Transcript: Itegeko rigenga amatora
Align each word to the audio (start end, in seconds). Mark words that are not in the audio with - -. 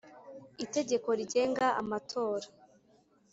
Itegeko 0.65 1.09
rigenga 1.19 1.65
amatora 1.81 2.47